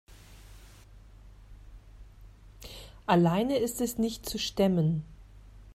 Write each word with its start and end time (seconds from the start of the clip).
Alleine 3.05 3.59
ist 3.59 3.81
es 3.81 3.99
nicht 3.99 4.27
zu 4.27 4.39
stemmen. 4.39 5.03